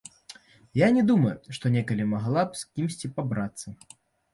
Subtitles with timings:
[0.81, 3.67] Я не думаю, што некалі магла б з кімсьці пабрацца.